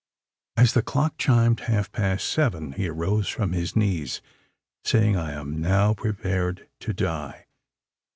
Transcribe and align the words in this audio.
As 0.57 0.73
the 0.73 0.81
clock 0.81 1.19
chimed 1.19 1.59
half 1.59 1.91
past 1.91 2.27
seven, 2.27 2.71
he 2.71 2.87
arose 2.87 3.27
from 3.29 3.51
his 3.51 3.75
knees, 3.75 4.19
saying, 4.83 5.15
"I 5.15 5.33
am 5.33 5.61
now 5.61 5.93
prepared 5.93 6.67
to 6.79 6.91
die." 6.91 7.45